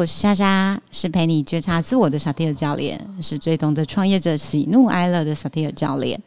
[0.00, 6.18] 我是莎莎，是陪你觉察自我的萨提尔教练，是最懂得创业者喜怒哀乐的萨提尔教练。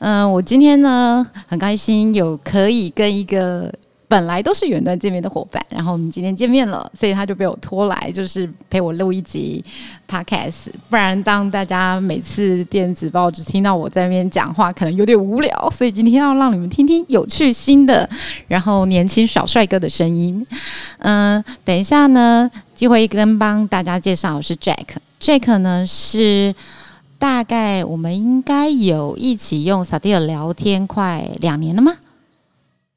[0.00, 3.72] 嗯，我今天呢很开心有可以跟一个。
[4.08, 9.64] 本来都是远端见面的伙伴，然后我们今天见面了，所以他就被我拖来，就是陪我录一集
[10.08, 10.68] podcast。
[10.88, 18.08] 不然当大家每次电子报只听到我在那边讲话，可能有点无聊，所以今天要让你们听听有趣新的，
[18.46, 20.46] 然后年轻小帅哥的声音。
[20.98, 26.54] 嗯，等一下呢，机会跟帮大家介绍是 Jack，Jack 呢是
[27.18, 31.96] 大概我们应该有一起用 s a d i 聊天快两年了吗？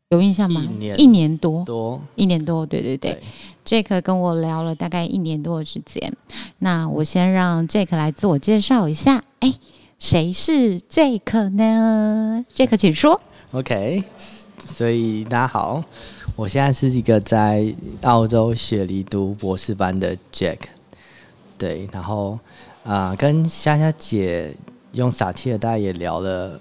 [0.10, 0.62] 有印象吗？
[0.98, 3.18] 一年多，多一年多，对对对。
[3.66, 6.12] Jake 跟我聊了大概一年多的时间。
[6.58, 9.23] 那我先让 Jake 来自我介绍一下。
[9.40, 9.54] 哎，
[9.98, 13.22] 谁是 Jake 呢？Jake，请说。
[13.52, 14.03] OK，
[14.58, 15.81] 所以大家好，
[16.40, 20.59] 我现在是一个在澳洲雪梨读博士班的 Jack。
[21.58, 22.40] 对，然后
[22.86, 24.56] 啊，跟夏夏姐
[24.94, 26.58] 用撒切尔大概也聊了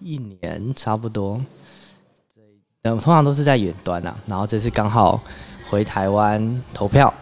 [0.00, 1.40] 一年，差不多。
[2.82, 5.22] 嗯，通常都是在远端啊，然后这次刚好
[5.68, 7.14] 回台湾投票，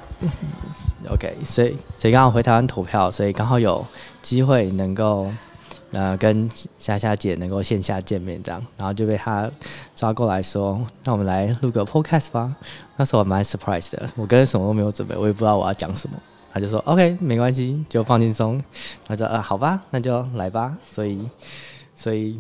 [1.11, 3.87] OK，所以所以刚好回台湾投票，所以刚好有
[4.22, 5.31] 机会能够
[5.92, 9.50] 呃跟夏夏姐能够线下见面这样，然后就被她
[9.94, 12.55] 抓过来说，那我们来录个 Podcast 吧。
[12.97, 16.16] 那时候我蛮 surprise 的，我跟什么都没有准备，我也不知道我要讲什么，
[16.53, 18.62] 他就说 OK，没关系，就放轻松。
[19.06, 20.77] 他说啊好吧，那就来吧。
[20.84, 21.20] 所以
[21.94, 22.39] 所以。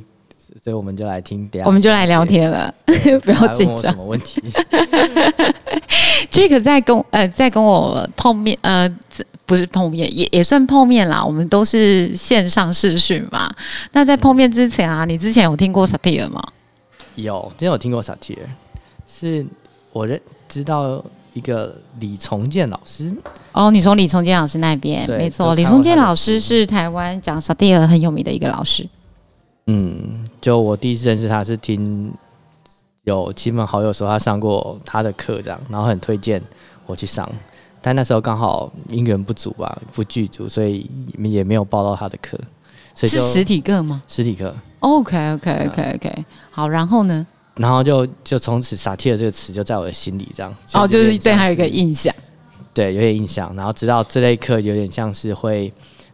[0.64, 2.74] 所以我们就来听，我们就来聊天了，
[3.22, 3.92] 不要紧张。
[3.92, 4.42] 什么问题？
[6.30, 8.88] 这个在跟呃在跟我碰面呃
[9.46, 13.50] 不是碰面也也算碰面啦，我们都是线上视讯嘛。
[13.92, 16.42] 那在碰面之前啊，你之前有听过萨提尔吗？
[17.14, 18.40] 有，之前有听过萨提尔，
[19.06, 19.46] 是
[19.92, 23.12] 我认知道一个李重建老师。
[23.52, 28.86] 哦，你从李重建老师那边，没错，李重建老师是台湾讲萨提尔很有名的一个老师。
[29.66, 32.12] 嗯，就我第一次认识他是听
[33.08, 36.42] 有亲朋好友说他上过他的课这样，然后很推荐
[36.86, 37.28] 我去上，
[37.80, 42.38] 但那时候刚好因缘不足吧，不具足，所以也没有报到他的课。
[42.94, 44.02] 所以是实体课吗？
[44.06, 44.54] 实体课。
[44.80, 46.24] OK OK OK OK。
[46.50, 47.26] 好，然后呢？
[47.56, 50.54] 然后就就从此“傻贴”这个词就在我的心里这样。
[50.74, 52.14] 哦，就是对他有一个印象。
[52.72, 53.52] 对，有点印象。
[53.56, 55.72] 然后知道这类课有点像是会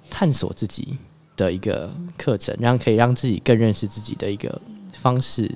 [0.09, 0.97] 探索自己。
[1.37, 4.57] 的一个课程，让可以让自己更认识自己的一个
[4.93, 5.51] 方式。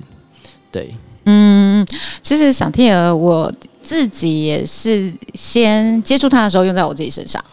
[0.72, 0.92] 对，
[1.30, 1.86] 嗯，
[2.22, 3.52] 其实小天鹅我
[3.82, 7.44] 自己也是先接触它的时候用在我自己身上。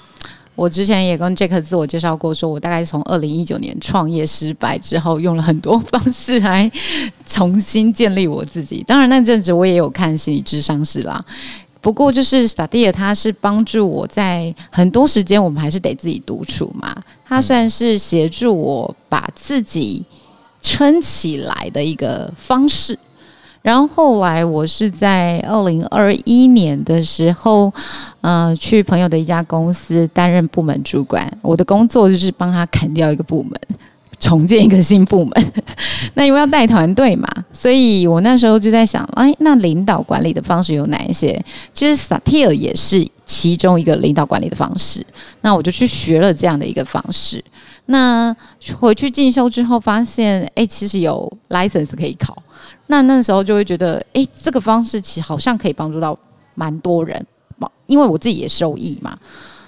[0.56, 6.72] 我之前也跟 Jack 自我介绍过，说我大概从二零一九年创业失败之后，用了很多方式来
[7.26, 8.82] 重新建立我自己。
[8.88, 11.22] 当然那阵子我也有看心理智商师啦。
[11.82, 16.96] 不过就是 Study，它是帮助我在很多时间，我们还是得自己独处嘛。
[17.26, 20.06] 它算是协助我把自己
[20.62, 22.98] 撑起来的一个方式。
[23.66, 27.74] 然后后来我是在二零二一年的时候，
[28.22, 31.28] 呃，去朋友的一家公司担任部门主管。
[31.42, 33.60] 我的工作就是帮他砍掉一个部门。
[34.18, 35.52] 重建一个新部门，
[36.16, 41.44] 那因为要带团队嘛，所以我那时候就在想，哎，那领导管理的方式有哪一些？
[41.74, 45.06] 其实萨提尔也是其中一个领导管理的方式。
[45.42, 47.44] 那我就去学了这样的一个方式。
[47.88, 48.36] 那
[48.80, 52.42] 回去进修之后，发现，哎，其实有 license 可以考。
[52.88, 56.18] 那那时候就会觉得，哎，这个方式其实好像可以帮助到
[56.54, 57.26] 蛮多人，
[57.88, 59.18] 因为我自己也受益嘛。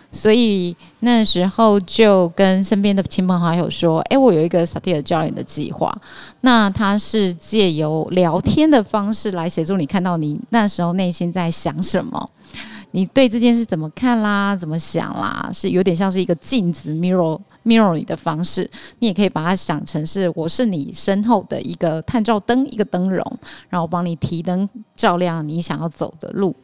[0.09, 5.95] 所以那时候就跟身边的亲朋好友说：“哎，我有一个萨提尔教练的计划。
[6.41, 12.29] 那他是借由聊天的方式来协助你看到你那时候内心在想什么。”
[12.97, 14.55] 你对这件事怎么看啦？
[14.55, 15.51] 怎么想啦？
[15.53, 18.67] 是有点像是一个镜子 mirror mirror 你的方式。
[18.97, 23.37] 你也可以把它想成是我是你身后的一个探照灯，一个灯笼，
[23.69, 26.55] 然后帮你提灯照亮你想要走的路。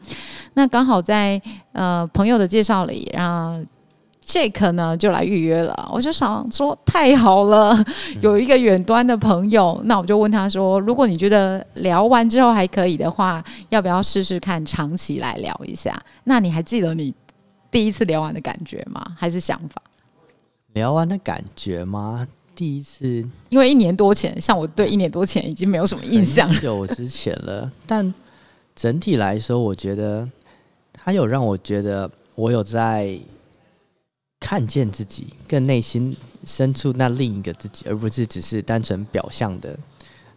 [0.55, 1.39] 那刚好在
[1.73, 3.63] 呃朋友的介绍里，让
[4.23, 4.33] 后。
[4.33, 7.77] Jack 呢就来预约了，我就想说太好了，
[8.21, 16.01] 有一个远端的朋友，那我就问他说，如果你觉得聊完之后还可以的话，要不要试试看长期来聊一下？
[16.23, 17.13] 那你还记得你
[17.69, 19.05] 第一次聊完的感觉吗？
[19.15, 19.81] 还是想法？
[20.71, 22.25] 聊完的感觉吗？
[22.55, 23.05] 第一次，
[23.49, 27.69] 因为一年多前，像我对一年多前已经没有什么印象，久之前了。
[27.85, 28.11] 但
[28.73, 30.27] 整体来说，我觉得
[30.93, 33.19] 他有让我觉得我有在。
[34.43, 36.13] 看见自己更内心
[36.43, 39.79] 深处那另一个自己，而不是只是单纯表象的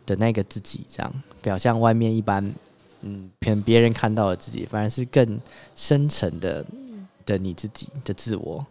[0.06, 1.12] 的那个自己，这样
[1.42, 2.54] 表象外面一般，
[3.00, 5.40] 嗯，别别人看到的自己，反而是更
[5.74, 6.64] 深沉的
[7.24, 8.64] 的你自己的自我。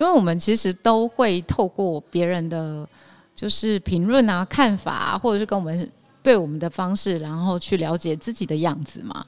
[0.00, 2.88] 因为我们其实都会透过别人的
[3.36, 5.92] 就是评论啊、看法，或者是跟我们
[6.22, 9.26] 对我们的方式，然后去了解自己的样子嘛。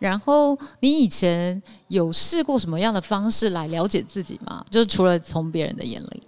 [0.00, 4.64] 然后你以前有试过什么样的方式来了解自己吗？
[4.68, 6.22] 就是除了从别人的眼里，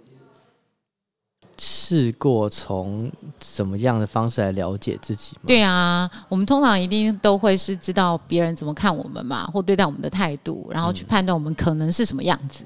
[1.57, 5.41] 试过从怎么样的方式来了解自己吗？
[5.47, 12.63] 对啊，我们通常一定都会是知道别人怎么看我们嘛，或对待我们的态度，然后去判断我们可能是什么样子。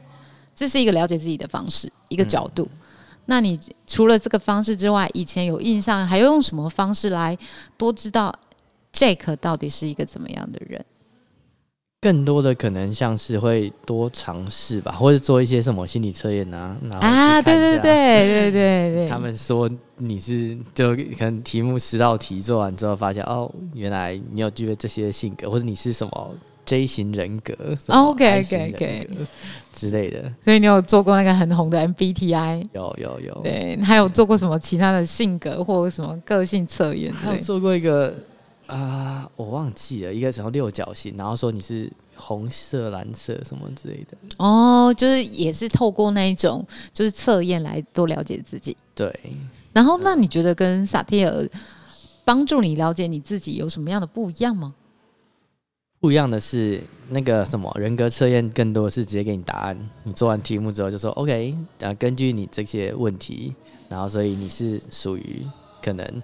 [0.56, 2.68] 这是一个了解自己的方式，一个角度。
[3.26, 7.38] 那你除了这个方式之外，以前有印象，还要用什么方式来
[7.78, 8.34] 多知道
[8.94, 10.84] Jake 到底是一个怎么样的人？
[12.08, 16.78] 更多的可能像是会多尝试吧，或者做一些什么心理测验啊。
[17.02, 19.08] 啊，对对对对对对。
[19.10, 27.54] 他们说你是就可能题目十道题做完之后，发现哦，原来你有具备这些性格，或者你是什么 J 型人格
[27.88, 29.10] ，OK OK OK
[29.74, 30.32] 之类的。
[30.42, 32.70] 所以你有做过那个很红的 MBTI？
[32.72, 33.42] 有有有。
[33.44, 37.14] 对，还有做过什么其他的性格或什么个性测验？
[37.14, 38.16] 还有做过一个。
[38.68, 44.18] 啊，我忘记了，一个什么六角形，然后说你是红色、蓝色什么之类的。
[44.38, 48.76] 哦，就是也是透过那一种就是测验来多了解自己。
[48.94, 49.14] 对。
[49.74, 51.50] 然后，那你觉得跟萨提尔
[52.26, 54.76] 帮助你了解你自己有什么样的不一样吗？
[56.00, 63.56] 不一样的是，那个什么人格测验更多是直接给你答案，你做完题目之后就说 OK，啊，根据你这些问题，
[63.88, 65.48] 然后所以你是属于
[65.82, 66.22] 可能。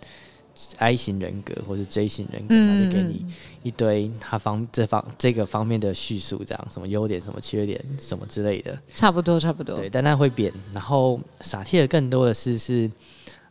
[0.77, 3.25] I 型人格或是 J 型人格，他就给你
[3.63, 9.75] 一堆他方这方这个方面的叙述，这样什么优点、什么缺点、什么之类的，差不多差不多。
[9.75, 10.53] 对，但它会变。
[10.71, 12.89] 然后撒切的更多的是是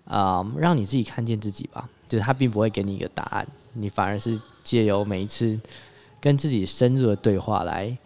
[0.05, 1.89] 啊，让你自己看见自己吧。
[2.09, 5.59] 就是他并不会给你一个答案，你反而是借由每一次
[6.21, 7.97] 跟自己深入的对话来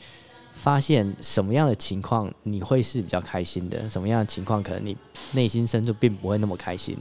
[0.55, 4.97] 发现什么样的情况你会是比较开心的，什么样的情况可能你
[5.33, 6.97] 内心深处并不会那么开心。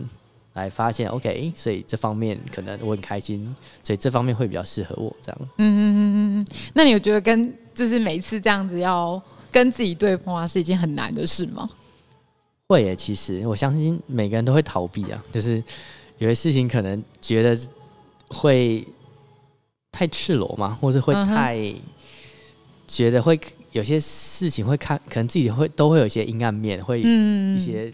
[0.55, 3.53] 来发现，OK，所以这方面可能我很开心，
[3.83, 5.37] 所以这方面会比较适合我这样。
[5.41, 6.47] 嗯嗯嗯嗯嗯。
[6.73, 9.21] 那你有觉得跟就是每一次这样子要
[9.51, 11.69] 跟自己对话是一件很难的事吗？
[12.67, 15.61] 会耶，其实我相信每个人都会逃避啊，就是
[16.19, 17.59] 有些事情可能觉得
[18.29, 18.87] 会
[19.91, 21.59] 太赤裸嘛，或者会太
[22.87, 23.37] 觉得会
[23.73, 27.91] 有些事情会看，可能自己会都会有一些阴暗面，会一些。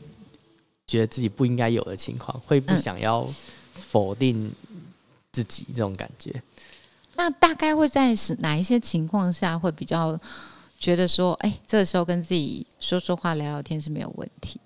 [0.91, 3.25] 觉得自己不应该有的情况，会不想要
[3.71, 4.51] 否定
[5.31, 6.43] 自己这种感觉。
[7.15, 10.19] 那大概会在是哪一些情况下会比较
[10.77, 14.59] 觉得说，哎，这个时候跟自己说说话、聊聊天是没有问题？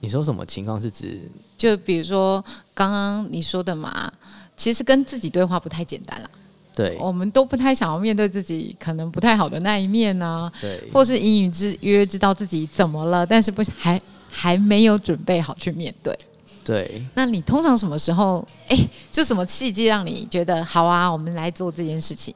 [0.00, 1.20] 你说什么情况是指？
[1.58, 4.10] 就比如说刚刚你说的嘛，
[4.56, 6.30] 其实跟自己对话不太简单了。
[6.74, 10.50] 对，我们都不太想要面对自己可能不太好的那一面呢。
[10.58, 14.00] 对，或是隐隐之约知道自己怎么了，但是不还。
[14.34, 16.18] 还没有准备好去面对，
[16.64, 17.06] 对。
[17.14, 18.46] 那你通常什么时候？
[18.68, 18.78] 哎，
[19.10, 21.06] 就什么契机让你觉得好啊？
[21.10, 22.34] 我们来做这件事情。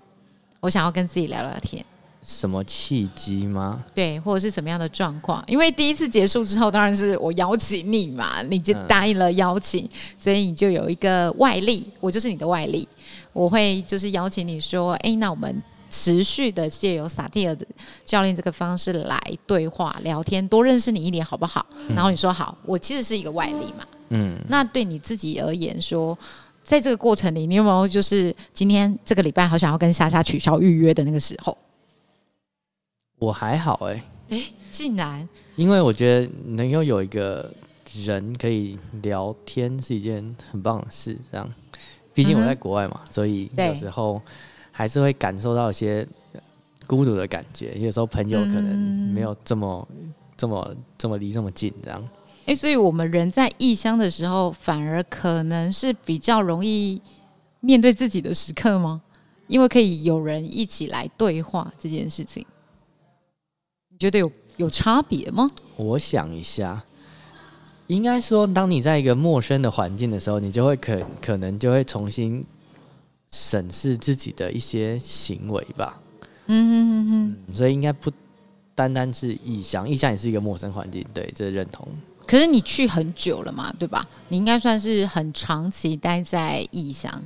[0.60, 1.82] 我想要跟自己聊聊天。
[2.22, 3.82] 什么契机吗？
[3.94, 5.42] 对，或者是什么样的状况？
[5.46, 9.88] 因为第一次结束之后，当然是我邀请你嘛，你就答应了邀请，
[10.18, 12.86] 所以你就有一个外力，我就是你的外力。
[13.32, 15.62] 我会就是邀请你说，哎，那我们。
[15.88, 17.66] 持续的借由萨蒂尔的
[18.04, 21.64] 教练这个方式来对话聊天，多认识你一点好不好？
[21.94, 23.86] 然后你说好，我其实是一个外力嘛。
[24.08, 26.16] 嗯，那对你自己而言，说
[26.62, 31.56] 在这个过程里，你有没有就是今天这个礼拜好想要跟莎莎取消预约的那个时候？
[33.18, 37.50] 我还好哎，哎，竟然，因为我觉得能够有一个
[37.94, 41.16] 人可以聊天是一件很棒的事。
[41.30, 41.48] 这样，
[42.12, 44.20] 毕竟我在国外嘛，所以有时候。
[44.78, 46.06] 还是会感受到一些
[46.86, 48.76] 孤独的感觉，有时候朋友可能
[49.14, 49.88] 没有这么、
[50.36, 52.08] 这么、这么离这么近，这样。
[52.44, 57.00] 哎，所以我们人在异乡的时候，反而可能是比较容易
[57.60, 59.00] 面对自己的时刻吗？
[59.46, 62.44] 因为可以有人一起来对话这件事情，
[63.88, 65.48] 你觉得有有差别吗？
[65.76, 66.84] 我想一下，
[67.86, 72.44] 应该说，当你在一个陌生的环境的时候，你就会可可能就会重新。
[73.30, 76.00] 审视自己的一些行为吧，
[76.46, 76.74] 嗯嗯
[77.10, 78.10] 嗯嗯，所以应该不
[78.74, 81.86] 单单是异乡，异乡也是一个陌生环境，对，这认同。
[82.26, 84.08] 可是你去很久了嘛，对吧？
[84.28, 87.22] 你应该算是很长期待在异乡。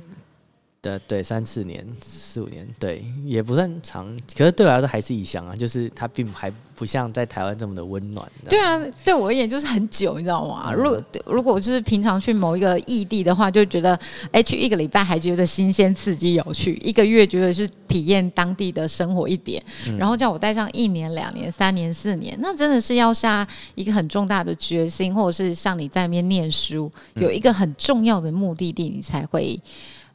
[0.81, 8.27] 的对三四年、四五年，对也不算长，可是对我来说还是异乡啊，就是它并还不像在台湾这么的温暖。
[8.49, 10.73] 对啊，对我而言就是很久，你知道吗？
[10.73, 13.97] 如果如果就是平常去某一个异地的话，就觉得
[14.31, 19.63] 哎去一个礼拜还觉得新鲜、刺激、有趣；一个月觉得是体验当地的生活一点。
[19.99, 29.61] 然后叫我待上一年、两年、三年、四年，那真的是要下一个很重大的决心，或者是像你在那边念书，有一个很重要的目的地，你才会。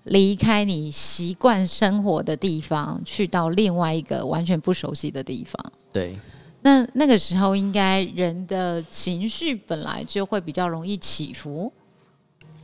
[0.07, 5.73] 离开你习惯生活的地方，去到另外一个完全不熟悉的地方。
[5.93, 6.17] 对，
[6.63, 11.73] 那那个时候应该人的情绪本来就会比较容易起伏，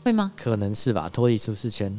[0.05, 0.33] 会吗？
[0.37, 1.93] 可能是吧，脱离舒适圈，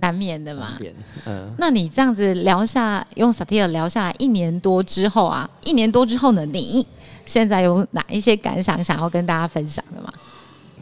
[0.00, 0.78] 难免的嘛。
[1.26, 6.86] 嗯，那你这样子聊下，用萨提尔聊下来一年多之后啊，一年多之后呢，你
[7.24, 10.12] 现在有哪一些感想想要跟大家分享的吗？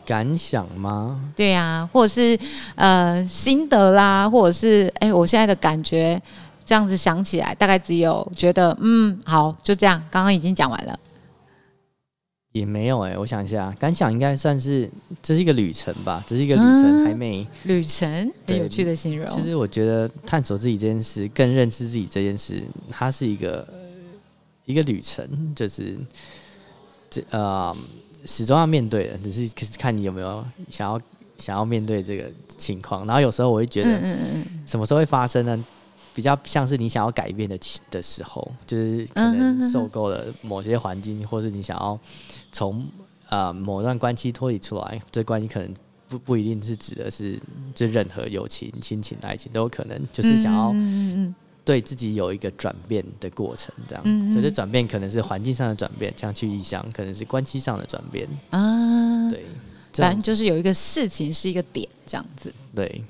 [0.06, 1.32] 感想吗？
[1.34, 2.38] 对呀，或者是
[2.74, 6.20] 呃心得啦，或者是哎，我现在的感觉，
[6.64, 10.02] 这样子想起来，大概只有觉得嗯，好，就这样。
[10.10, 10.98] 刚刚已经讲完了，
[12.52, 14.90] 也没有哎，我想一下，感想应该算是
[15.22, 19.26] 这是一个旅程吧，只是一个旅程，还没旅程，很有趣的形容。
[19.28, 23.66] 其实我觉得探索自己这件事，更认识自己这件事，它是一个
[24.64, 25.98] 一个旅程，就是
[27.08, 27.74] 这呃。
[28.24, 31.00] 始终要面对的，只是可是看你有没有想要
[31.38, 33.06] 想要面对这个情况。
[33.06, 34.16] 然后有时候我会觉得，
[34.66, 35.64] 什么时候会发生呢？
[36.14, 37.58] 比较像是你想要改变的
[37.90, 41.98] 的时候，就是可能受够了某些环境，或是你想要
[42.52, 42.86] 从
[43.28, 45.02] 啊某段关系脱离出来。
[45.10, 45.74] 这关系可能
[46.08, 47.36] 不不一定是指的是
[47.74, 50.72] 就任何友情、亲情、爱情都有可能，就是想要。
[51.64, 59.30] 对自己有一个转变的过程，这样，就是转变可能是环境上的转变，像去异乡，可能是关系上的转变啊。
[59.30, 59.44] 对，
[59.94, 62.52] 反正就是有一个事情是一个点，这样子。
[62.74, 63.02] 对，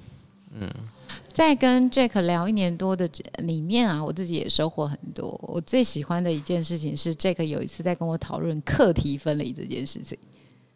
[0.52, 0.70] 嗯，
[1.32, 5.38] 在跟 Jack 聊一年多的里面啊，我自己也收获很多。
[5.42, 10.16] 我最喜欢的一件事情是，Jack 有一次在跟我讨论课题分离这件事情。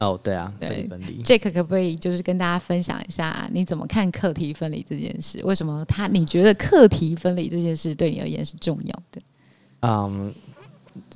[0.00, 1.20] 哦，对啊，课题分离。
[1.24, 5.40] Jack 可不可以就是跟大家分享一下，你怎么看课题分离这件事？
[5.42, 9.20] 为什么他你觉得课题分离这件事对你而言是重要的？
[9.82, 10.32] 嗯，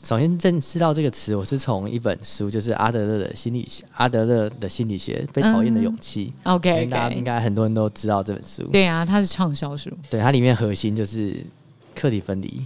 [0.02, 6.32] 首先认识到这个词，我是从一本书，就是阿德勒的心理学，阿德勒的心理学《被讨厌的勇气》。
[6.52, 8.64] OK，大家应该很多人都知道这本书。
[8.72, 9.88] 对啊，它是畅销书。
[10.10, 11.36] 对，它里面核心就是
[11.94, 12.60] 课题分离。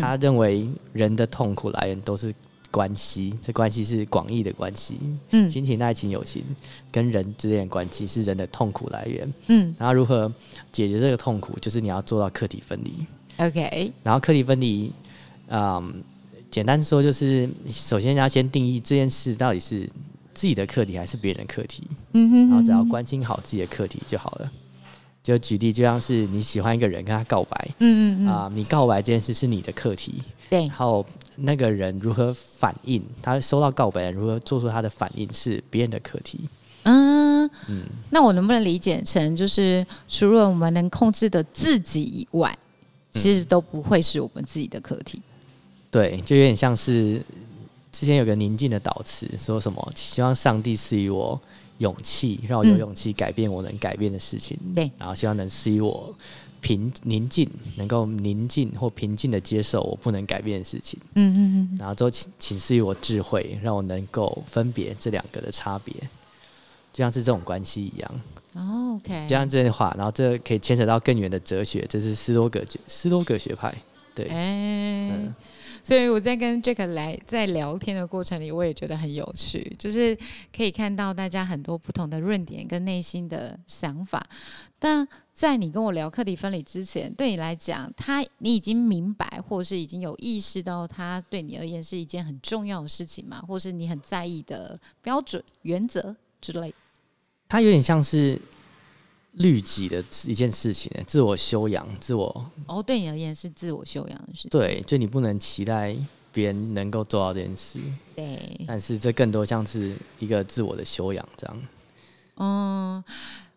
[0.00, 2.34] 他认为人的痛苦来源都是。
[2.72, 4.98] 关系，这关系是广义的关系。
[5.30, 6.42] 嗯，亲情、爱情、友情
[6.90, 9.32] 跟人之间的关系是人的痛苦来源。
[9.48, 10.32] 嗯，然后如何
[10.72, 12.92] 解决这个痛苦，就是你要做到课题分离。
[13.36, 14.90] OK，然后课题分离，
[15.48, 16.02] 嗯，
[16.50, 19.88] 简单说就是，首先要先定义这件事到底是
[20.34, 21.82] 自己的课题还是别人的课题。
[22.14, 24.50] 嗯哼，然后只要关心好自己的课题就好了。
[25.22, 27.68] 就举例，就像是你喜欢一个人，跟他告白。
[27.78, 28.28] 嗯嗯嗯。
[28.28, 30.22] 啊，你告白这件事是你的课题。
[30.50, 30.66] 对。
[30.66, 36.40] 然后那个人如何反应，他收到告白，如何做出他的反应，是别人的课题。
[36.82, 37.82] 嗯嗯。
[38.10, 42.58] 那我能不能理解成，就是除了我们能控制的自己以外，
[43.12, 45.22] 其实都不会是我们自己的课题。
[45.90, 47.22] 对，就有点像是
[47.92, 51.40] 之前有个宁静的导词，说什么希望上帝赐予我。
[51.78, 56.14] 勇气让我有勇气改变我能改变的事情，对，然后希望能赐予我
[56.60, 65.92] 平宁静，能够宁静或平静的接受我不能改变的事情，嗯嗯嗯，然后之后请请赐予我智慧，让我能够分别这两个的差别，
[66.92, 68.20] 就像是这种关系一样。
[68.94, 73.74] OK，就像这样话，然后这可以牵扯到更远的哲学，这是斯多葛斯多葛学派，
[74.14, 75.34] 对，哎。
[75.82, 80.16] 所以我在跟 Jack 来在聊天的过程里，我也觉得很有趣，就是
[80.56, 84.24] 可以看到大家很多不同的论点跟内心的想法。
[84.78, 93.42] 但在你跟我聊课题分离之前，对你来讲，他你已经明白，或是已经有意识到，他对你而言是一件很重要的事情吗？
[93.48, 96.72] 或是你很在意的标准、原则之类？
[97.48, 98.40] 他有点像是。
[99.32, 104.50] 律己的一件事情，自我修养，自我哦，对你而言是自我修养的事情。
[104.50, 105.96] 对，就你不能期待
[106.30, 107.80] 别人能够做到这件事。
[108.14, 111.62] 对，但是这更多像是一个自我的修养，这样。
[112.36, 113.02] 嗯，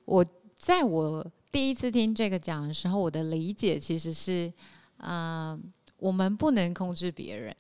[0.05, 0.25] 我
[0.58, 4.51] 在我第一次听这个讲的时候，我的理解其实是，
[4.98, 5.60] 啊，
[5.98, 7.55] 我们不能控制别人，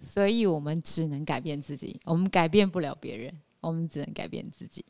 [0.00, 2.00] 所以我们只能改变自己。
[2.04, 4.84] 我们改变不了别人，我们只能改变自己。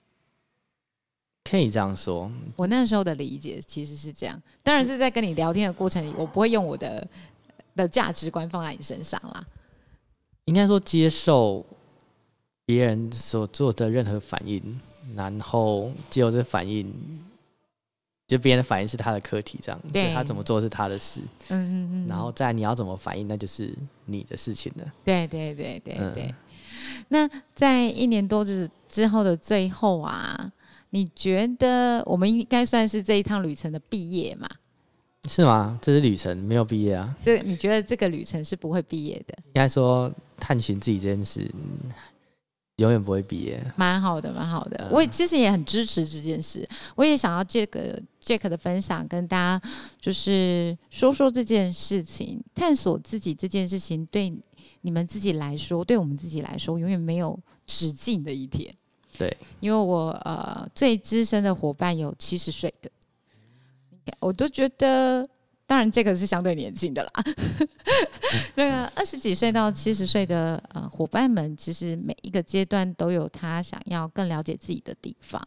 [1.43, 4.41] 可以这样说，我那时候的理解其实是这样。
[4.63, 7.07] 当然是在跟你聊天的过程里，我不会用我的
[7.75, 9.45] 的价值观放在你身上啦。
[10.45, 11.65] 应该说，接受
[12.65, 14.81] 别人所做的任何反应，
[15.15, 16.93] 然后接受这反应
[18.29, 24.93] 就别人的反应是他的课题，这样，对他怎么做是他的事，嗯嗯嗯，然后再你要怎么反应，那就是你的事情了。
[25.05, 26.35] 对对对对嗯对。
[27.09, 30.53] 那在一年多之之后的最后啊，
[30.91, 34.49] 你觉得我们应该算是这一趟旅程的毕业嘛？
[35.29, 35.79] 是吗？
[35.83, 37.15] 这是旅程，没有毕业啊。
[37.25, 39.35] 这你觉得这个旅程是不会毕业的？
[39.47, 41.91] 应该说，探寻自己这件事，嗯
[42.77, 43.63] 永远不会毕业。
[43.77, 44.87] 蛮好的，蛮好的。
[44.89, 46.67] 嗯我也其实也很支持这件事，
[46.97, 49.69] 我也想要借个 Jack 的分享跟大家
[50.01, 54.33] 就是说说这件事情，探索自己这件事情对
[54.81, 58.75] 你们自己来说，对我们自己来说，永远没有止境的一天。
[59.21, 62.91] 对，因为我呃最资深的伙伴有七十岁的，
[64.19, 65.29] 我都觉得，
[65.67, 67.11] 当然这个是相对年轻的啦。
[68.57, 75.39] 那个二十几岁到七十岁的呃伙伴们，其实每一个阶段都有他想要更了解自己的地方。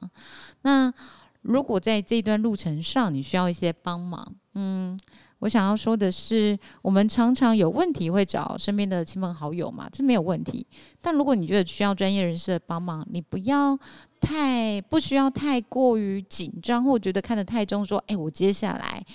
[0.61, 0.93] 那
[1.41, 4.95] 如果在这段路程上你需要一些帮忙，嗯，
[5.43, 10.65] 我想要说的是，我们常常有问题会找身边的亲朋好友嘛，这没有问题。
[11.01, 13.77] 但如果你觉得需要专业人士的帮忙，你不要
[14.21, 19.05] 太不需要太过于紧张，或觉得看得太重，说，哎，我接下来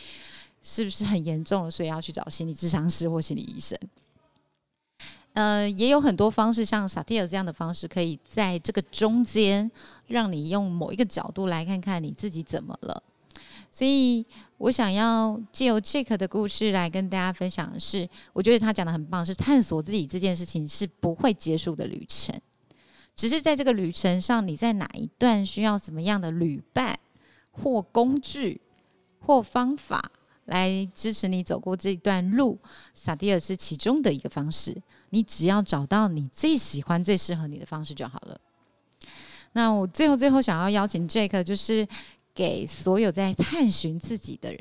[0.62, 3.78] 是不是很严重了，所以要去找心理智商师或心理医生。
[5.32, 9.70] 呃，也有很多方式，像萨提尔这样的方式，可以在这个中间，
[10.08, 13.02] 让你用某一个角度来看看你自己怎么了。
[13.70, 14.24] 所以
[14.56, 22.34] 我想要借由 Jack 的故事来跟大家分享的是，我觉得他讲的很棒，是探索自己这件事情是不会结束的旅程，
[23.14, 26.98] 只是在这个旅程上，你在哪一段需要什么样的旅伴
[27.50, 28.60] 或工具
[29.20, 30.10] 或方法
[30.46, 32.58] 来支持你走过这段路，
[32.94, 34.74] 萨蒂尔是其中的一个方式。
[35.10, 38.40] 你只要找到你最喜欢、最适合你的方式就好了。
[39.52, 41.86] 那我最后最后想要邀请 Jack，就是
[42.38, 44.56] 给所有在探寻自己的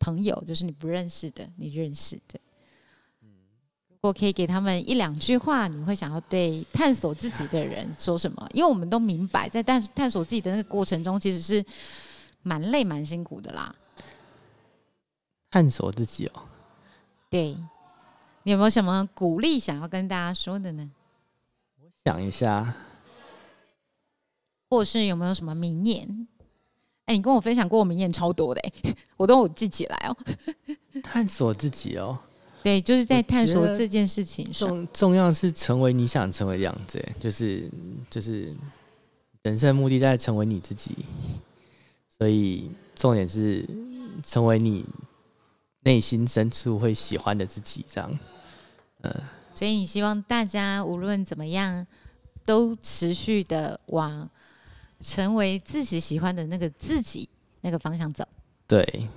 [0.00, 2.40] 朋友，就是你不认识的、你认识的，
[3.20, 8.44] 如果可以给他们一两句话，你会想要对探索自己的人说什么？
[8.52, 11.64] 因为我们都明白，在探探索自己的那个过程中，其实是
[12.42, 13.72] 蛮累、蛮辛苦的啦。
[15.48, 16.42] 探索自己哦，
[17.30, 17.56] 对，
[18.42, 20.90] 你有没有什么鼓励想要跟大家说的呢？
[21.80, 22.74] 我想一下，
[24.68, 26.26] 或是有没有什么名言？
[27.06, 30.16] 哎、你跟我分享过我名言超多的、欸，我都有记起来哦。
[31.02, 32.18] 探索自己哦。
[32.62, 34.68] 对，就是在探索这件事情上。
[34.68, 37.68] 重重要是成为你想成为的样子，哎就是
[38.08, 38.54] 就是
[39.42, 40.96] 人生的目的在成为你自己，
[42.16, 43.68] 所以重点是
[44.22, 44.84] 成为你
[45.80, 48.18] 内心深处会喜欢的自己，这样。
[49.02, 49.12] 嗯
[49.52, 51.86] 所以你希望大家无论怎么样，
[52.46, 54.30] 都持续的往
[55.02, 57.28] 成为自己喜欢的那个自己
[57.60, 58.24] 那个方向走。
[58.66, 59.08] 对，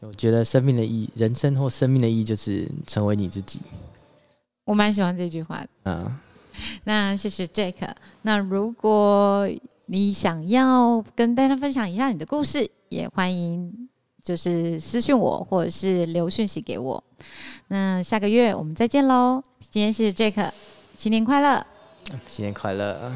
[0.00, 3.60] 我觉得生命的意义，人生或生命的意义就是成为你自己。
[4.64, 5.68] 我蛮喜欢这句话的。
[5.84, 6.18] 嗯，
[6.84, 7.74] 那谢谢 Jack。
[8.22, 9.48] 那如果
[9.86, 13.88] 你想要跟大家分享一下你的故事，也欢迎
[14.22, 17.02] 就是私讯我，或者是留讯息给我。
[17.68, 19.42] 那下个月我们再见喽！
[19.70, 20.50] 今天是 Jack，
[20.96, 21.66] 新年快乐！
[22.26, 23.12] 新年快乐！